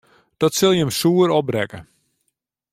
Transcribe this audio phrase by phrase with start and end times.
[0.41, 1.79] Dat sil jim soer opbrekke.